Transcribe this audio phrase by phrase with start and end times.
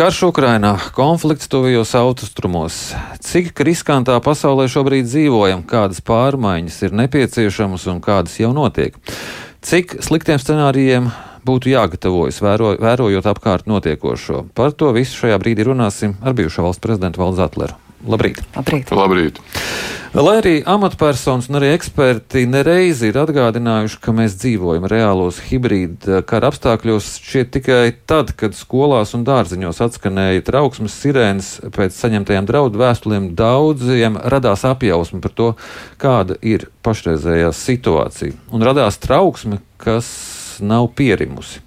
[0.00, 2.76] Karš Ukrainā, konflikts tuvajos austrumos.
[3.20, 8.96] Cik riskantā pasaulē šobrīd dzīvojam, kādas pārmaiņas ir nepieciešamas un kādas jau notiek?
[9.60, 11.10] Cik sliktiem scenārijiem
[11.44, 14.46] būtu jāgatavojas, vēro, vērojot apkārt notiekošo?
[14.56, 17.76] Par to visu šajā brīdī runāsim ar bijušo valsts prezidentu Valdu Zatleru.
[18.08, 18.40] Labrīt!
[18.56, 18.90] Labrīt.
[18.96, 19.40] Labrīt.
[20.10, 26.48] Lai arī amatpersonas un arī eksperti nereizi ir atgādinājuši, ka mēs dzīvojam reālos hibrīda kara
[26.50, 33.30] apstākļos, šķiet tikai tad, kad skolās un dārziņos atskanēja trauksmes sirēnas pēc saņemtajām draudu vēstulēm,
[33.38, 35.50] daudziem radās apjausma par to,
[36.02, 38.34] kāda ir pašreizējā situācija.
[38.50, 40.08] Un radās trauksme, kas
[40.58, 41.62] nav pierimusi.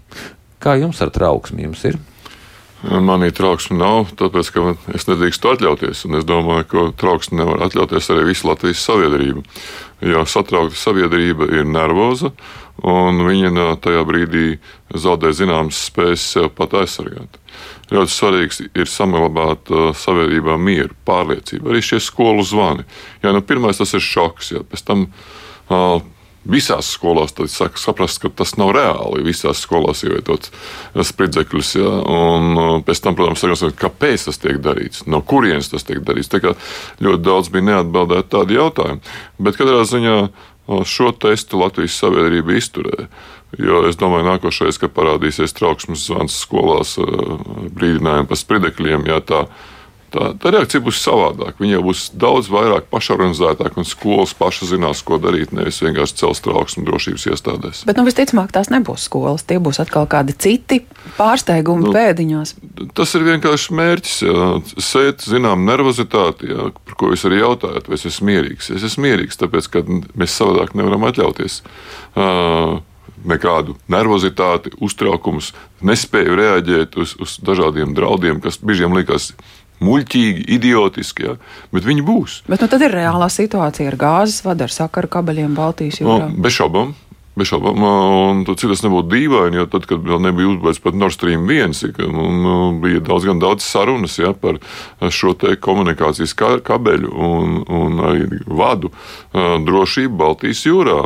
[0.60, 2.02] Kā jums ar trauksmi jums ir?
[2.84, 6.04] Manī trauksme nav, tāpēc ka es nedrīkstu atļauties.
[6.20, 9.44] Es domāju, ka trauksmi nevar atļauties arī visa Latvijas sabiedrība.
[10.04, 12.34] Jo satraukta sabiedrība ir nervoza,
[12.84, 14.48] un viņa tajā brīdī
[15.00, 17.40] zaudē zināmas spējas sev pat aizsargāt.
[17.94, 22.84] Ļoti svarīgs ir saglabāt uh, sabiedrībā mieru, pārliecību, arī šie skolu zvani.
[23.24, 26.02] Jā, nu, pirmais tas ir šoks, jā, pēc tam uh,
[26.50, 29.24] visās skolās saka, saprast, ka tas nav reāli.
[29.26, 30.50] Visās skolās ievietot
[30.94, 31.74] spridzekļus.
[31.80, 31.92] Ja?
[32.04, 36.32] Un uh, pēc tam, protams, sakot, kāpēc tas tiek darīts, no kurienes tas tiek darīts.
[36.32, 36.56] Tā kā
[37.04, 39.14] ļoti daudz bija neatbildēti tādi jautājumi.
[39.44, 43.08] Bet katrā ziņā uh, šo testu Latvijas sabiedrība izturēja.
[43.62, 47.38] Jo es domāju, nākošais, kad parādīsies trauksmes zvans skolās, uh,
[47.76, 49.72] brīdinājumi par spridzekļiem, ja tā ir
[50.14, 51.58] tā, tā reakcija būs savādāka.
[51.64, 56.86] Viņa būs daudz vairāk pašorganizētāka un skolas pašas zinās, ko darīt, nevis vienkārši cels trauksmu
[56.88, 57.84] drošības iestādēs.
[57.90, 59.46] Bet, nu, visticamāk, tās nebūs skolas.
[59.50, 60.84] Tie būs atkal kādi citi
[61.18, 62.56] pārsteigumi nu, pēdiņās.
[62.98, 64.16] Tas ir vienkārši mērķis.
[64.28, 64.48] Jā.
[64.84, 68.72] Sēt, zinām, nervozitāti, jā, par ko jūs arī jautājat, vai es esmu mierīgs.
[68.78, 71.62] Es esmu mierīgs, tāpēc, ka mēs savādāk nevaram atļauties.
[72.14, 72.82] Uh,
[73.28, 75.52] nekādu nervozitāti, uztraukumus,
[75.86, 79.32] nespēju reaģēt uz, uz dažādiem draudiem, kas brīžiem likās
[79.84, 81.38] muļķīgi, idiotiski, ja?
[81.76, 82.42] bet viņi būs.
[82.50, 86.30] Bet nu, tad ir reālā situācija ar gāzes vadu, ar sakaru kabeļiem Baltijas jūrā.
[86.30, 86.94] No, bez šaubām.
[87.34, 91.16] Bez šaubām, un cik tas nebūtu dīvaini, jo tad, kad vēl nebija uzbūvēts pat Nord
[91.16, 91.74] Stream 1,
[92.06, 94.60] un, un bija daudz, daudz sarunas ja, par
[95.10, 95.34] šo
[95.66, 98.94] komunikācijas kabeļu un, un arī vadu
[99.34, 101.00] drošību Baltijas jūrā.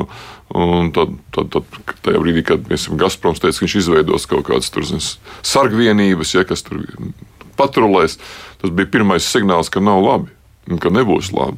[0.57, 2.67] Un tad, tad, tad tajā brīdī, kad
[2.99, 5.17] Gazproms teica, ka viņš izveidos kaut kādas
[5.47, 6.83] sargvienības, ja, kas tur
[7.57, 8.17] patrulēs,
[8.61, 10.33] tas bija pirmais signāls, ka nav labi.
[10.83, 11.55] Ka nebūs labi.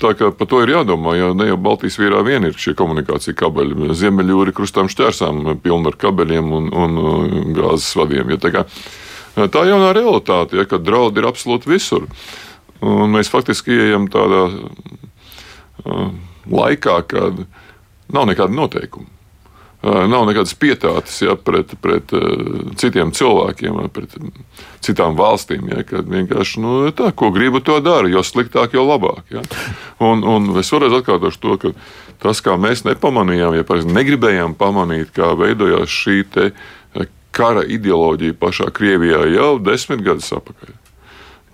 [0.00, 3.36] Tā kā par to ir jādomā, jo ne jau Baltijas vīrā vien ir šie komunikācija
[3.36, 3.90] kabeļi.
[4.00, 8.32] Ziemeļjūri krustām šķērsām pilni ar kabeļiem un, un gāzes vadiem.
[8.32, 8.64] Ja tā, kā,
[9.36, 12.08] tā jaunā realitāte, ja, kad draudi ir absolūti visur.
[12.80, 14.46] Un mēs faktiski ieejam tādā
[16.48, 17.44] laikā, kad
[18.08, 19.17] nav nekāda noteikuma.
[19.82, 22.10] Nav nekādas pietātes ja, pret, pret
[22.80, 24.16] citiem cilvēkiem, pret
[24.82, 25.68] citām valstīm.
[25.70, 29.22] Ja, kad vienkārši nu, tā, ko gribu, to daru, jo sliktāk, jo labāk.
[29.30, 29.44] Ja.
[30.02, 31.72] Un, un es vēlreiz atkārtošu to, ka
[32.24, 36.24] tas, kā mēs nepamanījām, ja pareizi negribējām pamanīt, kā veidojās šī
[37.38, 40.74] kara ideoloģija pašā Krievijā jau desmit gadus atpakaļ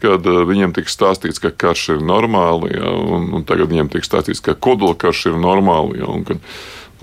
[0.05, 4.43] kad viņiem tika stāstīts, ka karš ir normāli, ja, un, un tagad viņiem tiek stāstīts,
[4.45, 6.03] ka kodolkarš ir normāli.
[6.03, 6.11] Ja,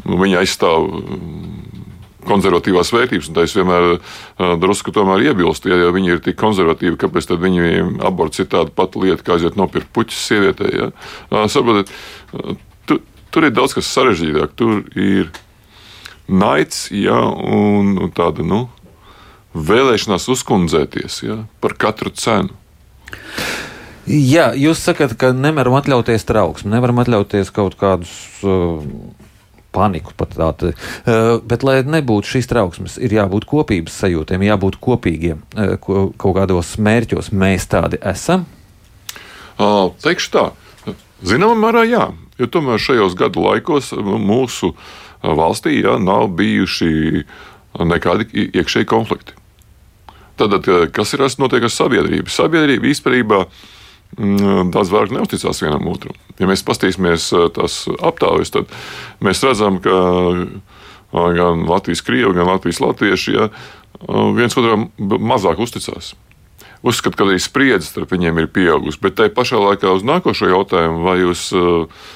[0.06, 1.62] viņi aizstāv mm,
[2.28, 3.88] konservatīvās vērtības, un es vienmēr
[4.62, 8.74] drusku tomēr iebilstu, ja, ja viņi ir tik konservatīvi, kāpēc tad viņiem aborts ir tāda
[8.75, 10.69] pati lieta, kā aiziet nopirkt puķis sievietē.
[10.75, 10.91] Ja?
[11.51, 11.94] Saprotiet,
[12.35, 12.53] uh,
[12.90, 13.00] tu,
[13.34, 14.53] tur ir daudz kas sarežģītāk.
[14.59, 15.31] Tur ir
[16.31, 18.63] naids ja, un, un tāda nu,
[19.57, 22.53] vēlēšanās uzkundzēties ja, par katru cenu.
[24.12, 28.81] Jā, jūs sakat, ka nevaram atļauties trauksmi, nevaram atļauties kaut kādus uh,
[29.75, 30.71] paniku pat tādu.
[30.71, 36.37] Uh, bet, lai nebūtu šīs trauksmes, ir jābūt kopības sajūtiem, jābūt kopīgiem uh, ko, kaut
[36.39, 37.31] kādos mērķos.
[37.31, 38.45] Mēs tādi esam?
[39.57, 40.45] Uh, teikšu tā,
[41.27, 42.07] zināmā mērā jā,
[42.41, 44.73] jo tomēr šajos gadu laikos mūsu
[45.21, 47.25] valstī jā, nav bijuši
[47.88, 49.38] nekādi iekšēji konflikti.
[50.39, 50.65] Tad,
[50.95, 52.31] kas ir notiek ar sabiedrību?
[52.33, 53.81] Sabiedrība īstenībā Mm,
[54.18, 56.16] daudz vairāk neusticās vienam otram.
[56.40, 58.72] Ja mēs paskatīsimies eh, tās aptaujas, tad
[59.24, 59.94] mēs redzam, ka
[60.31, 66.13] eh, gan Latvijas krievi, gan Latvijas latvieši ja, eh, viens otram mazāk uzticās.
[66.81, 71.04] Uzskatu, ka arī spriedzes starp viņiem ir pieaugusi, bet tai pašā laikā uz nākošo jautājumu,
[71.06, 71.52] vai jūs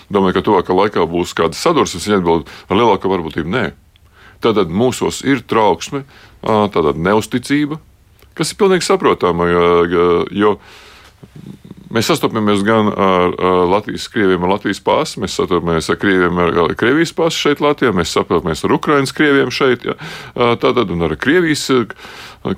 [0.10, 3.66] domājat, ka tuvākā laikā būs kāda sadursmes, viņa atbild ar lielāku varbūtību nē.
[4.42, 6.02] Tātad mūsos ir trauksme,
[6.42, 7.78] tāda neusticība,
[8.34, 9.46] kas ir pilnīgi saprotama,
[10.34, 10.56] jo
[11.96, 13.34] Mēs sastopamies gan ar,
[13.72, 18.12] Latvijas krieviem, ar Latvijas pāsu, mēs sastopamies ar krieviem, ar, Krievijas pāsu šeit Latvijā, mēs
[18.12, 19.96] sastopamies ar Ukraiņas krieviem šeit, ja.
[20.60, 21.64] tātad un ar Krievijas,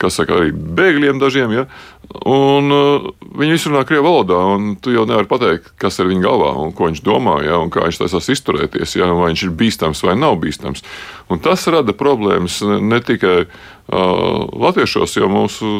[0.01, 1.68] kā saka, arī bēgļiem dažiem, ja.
[2.25, 2.72] Un
[3.38, 6.74] viņi visi runā krievu valodā, un tu jau nevari pateikt, kas ir viņa galvā un
[6.74, 10.16] ko viņš domā, ja, un kā viņš taisās izturēties, ja, vai viņš ir bīstams vai
[10.18, 10.81] nav bīstams.
[11.30, 13.51] Un tas rada problēmas ne tikai uh,
[14.50, 15.75] latviešos, jo mūsu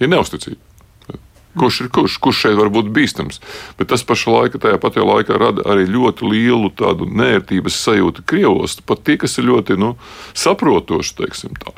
[0.00, 0.65] ir neusticība.
[1.56, 3.40] Kurš ir kurš, kurš šeit var būt bīstams?
[3.78, 8.76] Bet tas pašā laikā, tajā patā laikā rada arī ļoti lielu tādu nērtības sajūtu Krievos.
[8.84, 9.94] Pat tie, kas ir ļoti nu,
[10.36, 11.72] saprotoši, teiksim tā.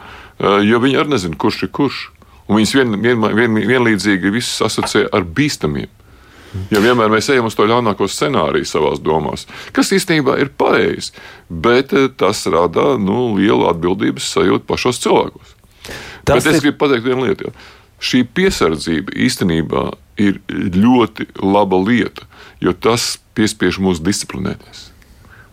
[0.67, 2.01] Jo viņi arī nezina, kurš ir kurš.
[2.49, 5.91] Un viņas vien, vien, vien, vienlīdzīgi visas asociē ar bīstamiem.
[6.73, 9.45] Ja vienmēr mēs ejam uz to ļaunāko scenāriju savā domās,
[9.77, 11.13] kas īstenībā ir pareizi,
[11.49, 15.53] bet tas rada nu, lielu atbildības sajūtu pašos cilvēkos.
[16.25, 16.63] Tas bet es ir...
[16.65, 17.53] gribu pateikt vienu lietu.
[17.53, 19.85] Jo šī piesardzība īstenībā
[20.19, 22.27] ir ļoti laba lieta,
[22.63, 24.89] jo tas piespiež mūs disciplinēties.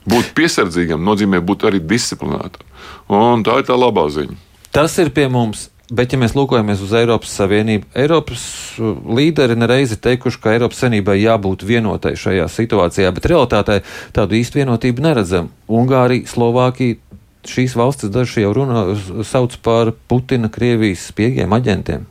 [0.05, 2.65] Būt piesardzīgam nozīmē būt arī disciplinētam.
[3.09, 4.37] Un tā ir tā labā ziņa.
[4.73, 5.69] Tas ir pie mums.
[5.85, 8.41] Bet, ja mēs lūkojamies uz Eiropas Savienību, Eiropas
[8.81, 13.83] uh, līderi nereizi teikuši, ka Eiropas Savienībai jābūt vienotai šajā situācijā, bet realitātē
[14.15, 15.51] tādu īstu vienotību neredzam.
[15.69, 16.97] Ungārija, Slovākija,
[17.45, 18.81] šīs valstis daži jau runā,
[19.29, 22.09] sauc par Putina, Krievijas spiegiem, aģentiem.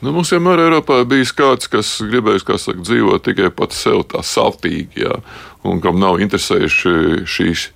[0.00, 4.06] Nu, mums vienmēr Eiropā ir bijis kāds, kas gribējis kā saka, dzīvot tikai pats sev
[4.08, 5.18] tā savtīgi, jā,
[5.68, 6.92] un kam nav interesējuši
[7.28, 7.66] šīs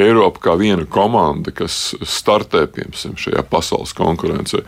[0.00, 4.60] Eiropa kā viena komanda, kas startē piemēram šajā pasaules konkurencē.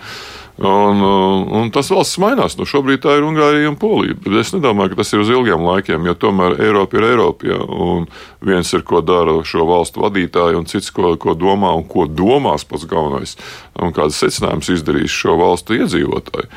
[0.61, 1.01] Un,
[1.49, 2.59] un tas valsts mainās.
[2.59, 4.19] Nu, šobrīd tā ir Ungārija un Polija.
[4.21, 7.49] Bet es nedomāju, ka tas ir uz ilgiem laikiem, jo tomēr Eiropa ir Eiropa.
[7.49, 8.05] Ja, un
[8.45, 12.67] viens ir, ko dara šo valstu vadītāji, un cits, ko, ko domā un ko domās
[12.69, 13.39] pats galvenais,
[13.81, 16.51] un kādas secinājumus izdarīs šo valstu iedzīvotāji.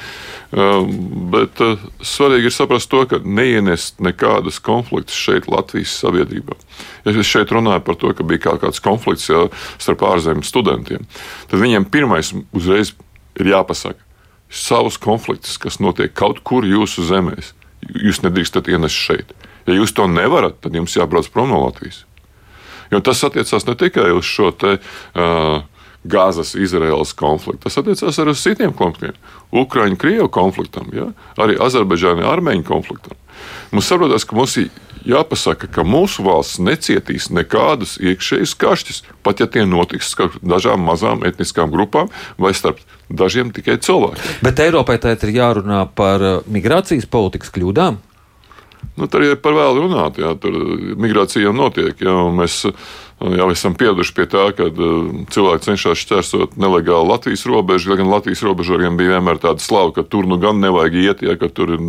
[0.55, 0.91] Um,
[1.31, 6.55] bet uh, svarīgi ir saprast to, ka neienest nekādas konfliktus šeit Latvijas sabiedrībā.
[7.07, 9.47] Ja es šeit runāju par to, ka bija kāds konflikts ja,
[9.79, 11.07] starp ārzemju studentiem,
[11.49, 12.93] tad viņiem pirmais uzreiz
[13.39, 14.01] ir jāpasaka,
[14.49, 17.53] savus konfliktus, kas notiek kaut kur jūsu zemēs,
[17.89, 19.33] jūs nedrīkstat ienest šeit.
[19.65, 22.03] Ja jūs to nevarat, tad jums jābrauc prom no Latvijas.
[22.93, 25.63] Jo tas attiecās ne tikai uz šo te, uh,
[26.05, 27.63] Gāzes Izraēlas konfliktu.
[27.65, 29.17] Tas attiecās arī uz citiem konfliktiem.
[29.55, 31.09] Ukraiņu, Krievu konfliktam, ja?
[31.41, 33.17] arī Azerbaidžāna, Armēņu konfliktam.
[33.73, 34.69] Mums saprotās, ka mums ir
[35.09, 41.23] jāpasaka, ka mūsu valsts necietīs nekādus iekšējus kašķus, pat ja tie notiks starp dažām mazām
[41.27, 42.11] etniskām grupām
[42.41, 44.41] vai starp dažiem tikai cilvēkiem.
[44.45, 48.01] Bet Eiropai tagad ir jārunā par uh, migrācijas politikas kļūdām.
[48.95, 50.55] Nu, tur ir par vēlu runāt, jā, tur
[51.03, 51.99] migrācija jau notiek.
[51.99, 52.61] Jā, mēs
[53.19, 57.97] jau esam pieraduši pie tā, ka cilvēki cenšas šķērsot nelegāli Latvijas robežu.
[57.99, 61.51] Gan Latvijas robežogiem bija vienmēr tāda slava, ka tur nu gan nevajag iet, ja, ka
[61.51, 61.83] tur ir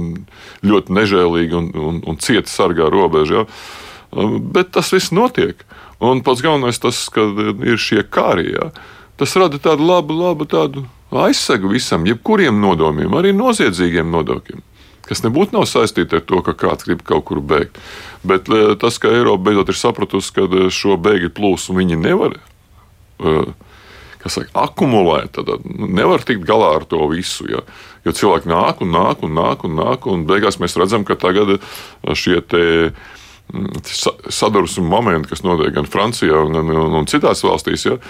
[0.66, 3.44] ļoti nežēlīgi un, un, un cieti sargā robežu.
[3.44, 4.28] Ja.
[4.42, 5.62] Bet tas viss notiek.
[6.02, 7.22] Un pats galvenais tas, ka
[7.62, 8.50] ir šie kāri.
[8.58, 8.72] Ja.
[9.16, 14.72] Tas rada tādu labu, labu tādu aizsegu visam, jebkuriem nodomiem, arī noziedzīgiem nodokļiem
[15.08, 17.80] kas nebūtu nav saistīta ar to, ka kāds grib kaut kur bēgt.
[18.26, 22.40] Bet eh, tas, ka Eiropa beidzot ir sapratusi, ka eh, šo bēgļu plūsmu viņi nevar.
[23.16, 23.54] Uh,
[24.26, 27.46] Saka, akumulēt, tad nu, nevar tikt galā ar to visu.
[27.46, 27.60] Ja?
[28.02, 31.60] Jo cilvēki nāk un nāk un nāk un nāk, un beigās mēs redzam, ka tagad
[32.18, 32.40] šie
[34.34, 38.00] sadursmes momenti, kas notiek gan Francijā, gan un, un citās valstīs, ja?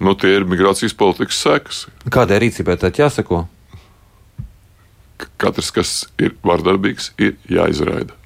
[0.00, 1.82] nu, tie ir migrācijas politikas sekas.
[2.08, 3.44] Kādai rīcībai tad jāsako?
[5.40, 8.16] Katrs, kas ir vardarbīgs, ir jāizraida.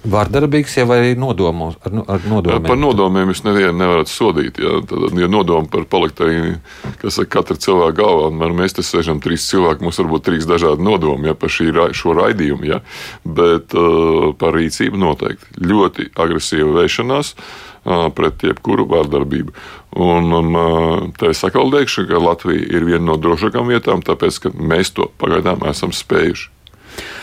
[0.00, 2.64] Vardarbīgs jau ir nodomos, ar, ar nodomiem.
[2.64, 4.56] Par nodomiem jūs nevienu nevarat sodīt.
[4.62, 6.54] Ja, tad, ja nodomi par paliktēju,
[7.02, 10.86] kas ir katra cilvēka galvā, un mēs te sēžam trīs cilvēki, mums varbūt trīs dažādi
[10.86, 12.80] nodomi ja, par šī, šo raidījumu, ja,
[13.28, 15.60] bet uh, par rīcību noteikti.
[15.68, 17.34] Ļoti agresīva vēršanās.
[17.36, 19.54] Uh, pret jebkuru vārdarbību.
[20.00, 24.52] Un, un tā es atkal teikšu, ka Latvija ir viena no drošākām vietām, tāpēc ka
[24.54, 26.50] mēs to pagaidām esam spējuši.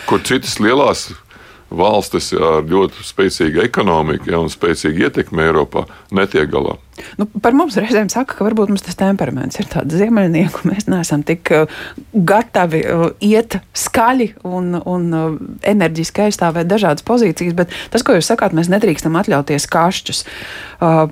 [0.07, 1.09] Kur citas lielās
[1.69, 5.83] valstis ar ļoti spēcīgu ekonomiku ja, un spēcīgu ietekmi Eiropā
[6.15, 6.77] netiek galā.
[7.19, 10.63] Nu, par mums reizēm saka, ka varbūt mums tas temperaments ir tāds ziemeļnieku.
[10.69, 11.77] Mēs neesam tik uh,
[12.13, 18.31] gatavi uh, iet skaļi un, un uh, enerģiski aizstāvēt dažādas pozīcijas, bet tas, ko jūs
[18.31, 20.25] sakāt, mēs nedrīkstam atļauties kašķus.
[20.81, 21.07] Uh,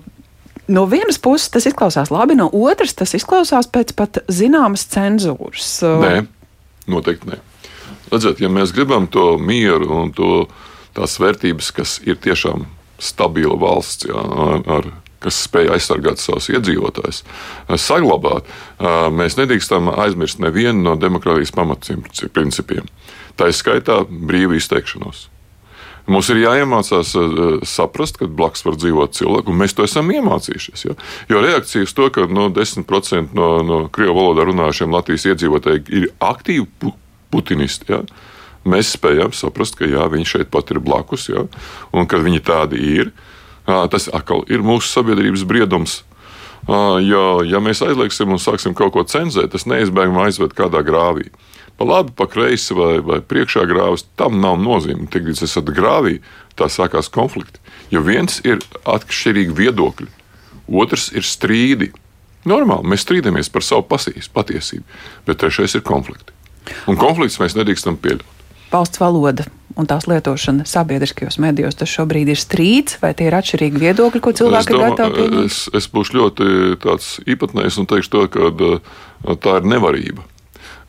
[0.66, 5.76] No vienas puses tas izklausās labi, no otras tas izklausās pēc pat zināmas cenzūras.
[6.02, 6.24] Nē,
[6.90, 7.38] noteikti nē.
[8.12, 10.46] Redziet, ja mēs gribam to mieru un to,
[10.96, 12.68] tās vērtības, kas ir tiešām
[13.02, 14.92] stabila valsts jā, ar, ar
[15.26, 17.24] kas spēj aizsargāt savus iedzīvotājus,
[17.82, 18.50] saglabāt,
[19.16, 22.86] mēs nedrīkstam aizmirst nevienu no demokrātijas pamatprincipiem.
[23.36, 25.30] Tā ir skaitā brīvu izteikšanos.
[26.06, 27.16] Mums ir jāiemācās
[27.66, 30.84] saprast, ka blakus var dzīvot cilvēku, un mēs to esam iemācījušies.
[30.86, 30.94] Ja?
[31.32, 36.08] Jo reakcija uz to, ka no 10% no, no krievu valodā runājušiem Latvijas iedzīvotājiem ir
[36.22, 36.94] aktīvi
[37.34, 37.92] putinisti.
[37.94, 38.02] Ja?
[38.66, 41.46] Mēs spējam saprast, ka jā, viņi šeit pat ir blakus, ja?
[41.94, 43.14] un kad viņi tādi ir,
[43.66, 46.04] tas atkal ir mūsu sabiedrības briedums.
[46.66, 51.30] Jo, ja mēs aizliegsim un sāksim kaut ko cenzēt, tas neizbēgami aizved kādā grāvī
[51.78, 55.10] pa labi, pa kreisi vai, vai priekšā grāvis, tam nav nozīme.
[55.12, 56.20] Tik līdz esat grāvī,
[56.56, 57.60] tā sākās konflikti.
[57.92, 60.08] Jo viens ir atšķirīgi viedokļi,
[60.72, 61.92] otrs ir strīdi.
[62.46, 64.86] Normāli mēs strīdamies par savu pasīs, patiesību,
[65.28, 66.35] bet trešais ir konflikti.
[66.90, 68.26] Un konflikts mēs nedrīkstam pieļaut.
[68.74, 69.46] Valsts valoda
[69.76, 74.32] un tās lietošana sabiedriskajos medijos, tas šobrīd ir strīds, vai tie ir atšķirīgi viedokļi, ko
[74.36, 75.50] cilvēki domā, ir gatavi pieņemt?
[75.50, 76.48] Es, es būšu ļoti
[77.36, 80.26] īpatnējs un teikšu to, ka tā ir nevarība.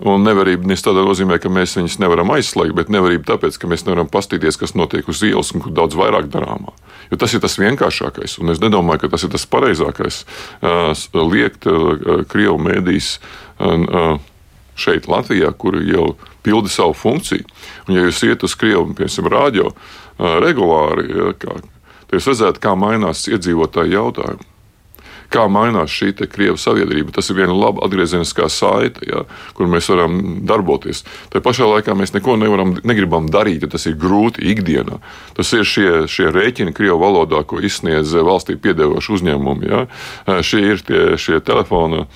[0.06, 3.87] Un nevarība nevis tādā nozīmē, ka mēs viņus nevaram aizslēgt, bet nevarība tāpēc, ka mēs
[3.87, 6.75] nevaram paskatīties, kas notiek uz ielas un kur daudz vairāk darāmā.
[7.09, 10.23] Jo tas ir tas vienkāršākais, un es nedomāju, ka tas ir tas pareizākais.
[11.16, 11.64] Liekt
[12.28, 13.14] Krievu mēdīs
[14.76, 16.11] šeit, Latvijā, kur jau
[16.47, 17.47] pilda savu funkciju.
[17.87, 19.73] Un, ja jūs iet uz Krievu, piemēram, rādio
[20.45, 21.59] regulāri, ja, kā,
[22.06, 24.52] tad jūs redzētu, kā mainās iedzīvotāju jautājumu
[25.33, 27.14] kā mainās šī krievu sabiedrība.
[27.14, 29.25] Tas ir viena laba atgriezeniskā saite, ja,
[29.56, 31.02] kur mēs varam darboties.
[31.33, 35.00] Tā pašā laikā mēs neko nevaram, negribam darīt, ja tas ir grūti ikdienā.
[35.38, 39.73] Tas ir šie, šie rēķini krievu valodā, ko izsniedz valstī piedevoši uzņēmumi.
[39.73, 39.87] Ja.
[40.47, 42.06] Šie ir tie šie telefoni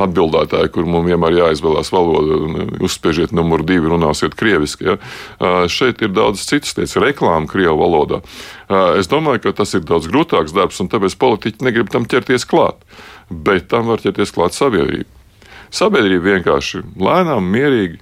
[0.00, 2.38] atbildētāji, kur mums vienmēr jāizvēlās valoda.
[2.84, 4.88] Uzspiežiet numuru divi, runāsiet krieviski.
[4.90, 5.66] Ja?
[5.70, 8.20] Šeit ir daudz citas lietas, reklāma krievu valodā.
[8.98, 12.80] Es domāju, ka tas ir daudz grūtāks darbs, un tāpēc politiķi negrib tam ķerties klāt.
[13.30, 15.08] Bet tam var ķerties klāt sabiedrība.
[15.74, 17.98] Sabiedrība vienkārši lēnām, mierīgi,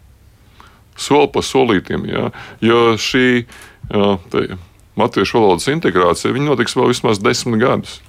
[0.98, 2.06] soli pa solītam.
[2.08, 2.30] Ja?
[2.64, 4.58] Jo šī ja,
[4.98, 8.00] latviešu valodas integrācija notiks vēl vismaz desmit gadus.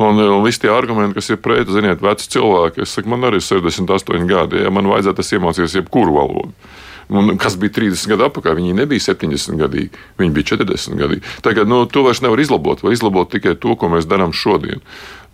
[0.00, 3.42] Un, un visi tie argumenti, kas ir pret, ziniet, veci cilvēki, es saku, man arī
[3.42, 6.70] ir 68 gadi, ja man vajadzētu, es iemācījos jebkuru valodu.
[7.12, 9.88] Un kas bija 30 gadu atpakaļ, viņi nebija 70 gadi,
[10.20, 11.18] viņi bija 40 gadi.
[11.44, 14.80] Tagad nu, to vairs nevar izlabot, vai izlabot tikai to, ko mēs darām šodien.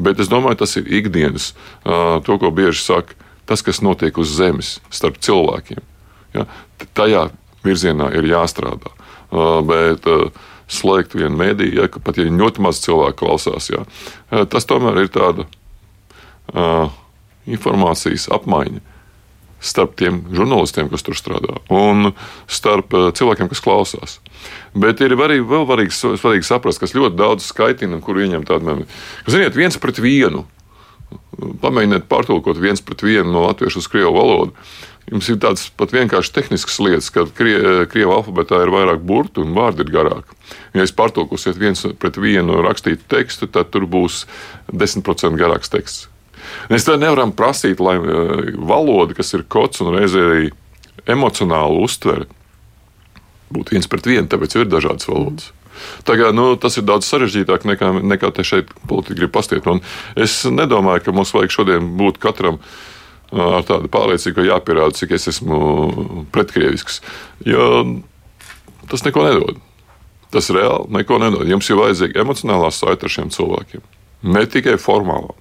[0.03, 1.53] Bet es domāju, tas ir ikdienas,
[1.85, 3.15] to, ko bieži saka,
[3.47, 5.85] tas, kas notiek uz zemes starp cilvēkiem.
[6.35, 6.49] Ja?
[6.99, 7.29] Tajā
[7.67, 8.91] virzienā ir jāstrādā.
[9.69, 10.07] Bet,
[10.69, 13.85] slēgt vienu mēdīju, ja, pat ja ļoti maz cilvēku klausās, ja,
[14.53, 16.93] tas tomēr ir tāda uh,
[17.49, 18.85] informācijas apmaiņa
[19.59, 22.13] starp tiem žurnālistiem, kas tur strādā, un
[22.51, 24.19] starp cilvēkiem, kas klausās.
[24.79, 28.87] Bet ir arī vēl svarīgi, svarīgi saprast, kas ļoti daudz skaitina, kur ieņem tādu mēmī.
[29.27, 30.45] Ziniet, viens pret vienu.
[31.63, 34.69] Pamēģiniet pārtulkot viens pret vienu no latviešu uz krievu valodu.
[35.09, 37.57] Jums ir tādas pat vienkārši tehniskas lietas, ka krie,
[37.89, 40.37] krievu alfabētā ir vairāk burtu un vārdi ir garāki.
[40.77, 44.27] Ja jūs pārtulkosiet viens pret vienu rakstītu tekstu, tad tur būs
[44.69, 46.09] 10% garāks teksts.
[46.73, 50.51] Mēs tā nevaram prasīt, lai eh, valoda, kas ir kods un reizē arī
[51.09, 52.29] emocionāli uztvere,
[53.55, 55.55] būtu viens pret vienu, tāpēc ir dažādas valodas.
[56.05, 59.69] Tagad, nu, tas ir daudz sarežģītāk nekā, nekā te šeit politiķi grib pastiet.
[59.71, 59.81] Un
[60.19, 62.73] es nedomāju, ka mums vajag šodien būt katram uh,
[63.33, 65.59] ar tādu pārliecību, ka jāpierāda, cik es esmu
[66.35, 67.03] pretkrievisks.
[67.47, 67.69] Jo
[68.89, 69.59] tas neko nedod.
[70.33, 71.49] Tas reāli neko nedod.
[71.49, 73.85] Jums ir vajadzīga emocionālā saite ar šiem cilvēkiem.
[74.29, 75.37] Ne tikai formālā.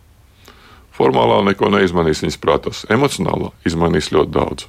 [0.98, 2.84] Formālā neko neizmainīs viņas prātos.
[2.94, 4.68] Emocionālā izmainīs ļoti daudz.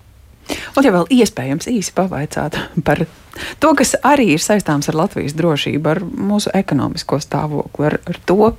[0.48, 3.04] Un, ja vēl iespējams īsi pavaicāt par
[3.62, 8.52] to, kas arī ir saistāms ar Latvijas drošību, ar mūsu ekonomisko stāvokli, ar, ar to,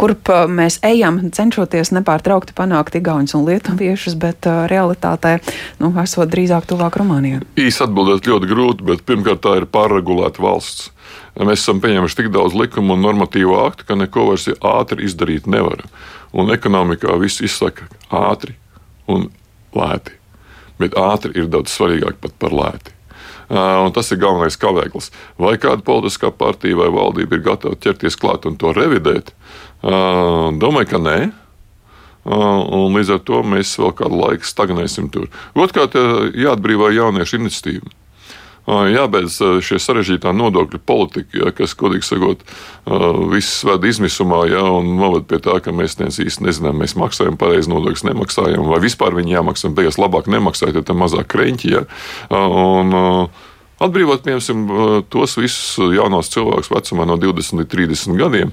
[0.00, 5.38] kurp mēs ejam, cenšoties nepārtraukti panākt igauņus un lietuviešus, bet uh, realitātē
[5.82, 7.42] nu, esot drīzāk tuvāk Rumānijai.
[7.60, 10.90] Īsi atbildēt ļoti grūti, bet pirmkārt tā ir pārregulēta valsts.
[11.40, 15.86] Mēs esam pieņēmuši tik daudz likumu un normatīvu aktu, ka neko vairs ātri izdarīt nevar.
[16.36, 18.56] Un ekonomikā viss izsaka ātri
[19.08, 19.30] un
[19.76, 20.18] lēti
[20.82, 22.94] bet ātri ir daudz svarīgāk pat par lēti.
[23.52, 25.10] Un tas ir galvenais kavēklis.
[25.40, 29.34] Vai kāda politiskā partija vai valdība ir gatava ķerties klāt un to revidēt?
[29.82, 31.16] Domāju, ka nē.
[32.24, 35.26] Un līdz ar to mēs vēl kādu laiku stagnēsim tur.
[35.58, 35.98] Otrkārt,
[36.38, 37.92] jāatbrīvo jauniešu iniciatīvu.
[38.66, 42.44] Jābeidz šie sarežģītā nodokļu politika, ja, kas, godīgi sakot,
[43.32, 47.72] viss ved izmisumā, ja, un noved pie tā, ka mēs īsti nezinām, mēs maksājam pareizi
[47.72, 51.72] nodokļus, nemaksājam, vai vispār viņi jāmaksā, beigās labāk nemaksāt, ja tam mazāk kreņķi.
[51.74, 51.86] Ja,
[52.38, 52.94] un,
[53.82, 58.52] Atbrīvot, piemēram, tos visus jaunos cilvēkus vecumā no 20 līdz 30 gadiem,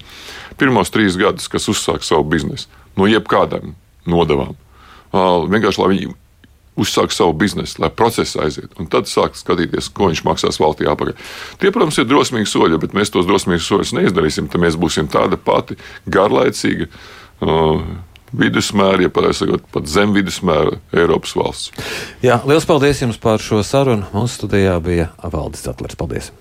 [0.58, 2.66] pirmos trīs gadus, kas uzsāk savu biznesu,
[2.98, 3.75] no jebkādām
[4.10, 4.58] nodevām.
[5.13, 6.10] Vienkārši, lai viņi
[6.79, 11.15] uzsāk savu biznesu, lai process aiziet, un tad sāk skatīties, ko viņš maksās valstī apakaļ.
[11.62, 15.39] Tie, protams, ir drosmīgi soļi, bet mēs tos drosmīgus soļus neizdarīsim, tad mēs būsim tāda
[15.39, 16.89] pati garlaicīga.
[17.39, 17.83] Uh,
[18.36, 21.88] vidusmēra, ja pareizi sakot, pat zem vidusmēra Eiropas valsts.
[22.25, 24.09] Jā, liels paldies jums par šo sarunu.
[24.13, 25.98] Mūsu studijā bija Valdis Zetlers.
[26.00, 26.31] Paldies!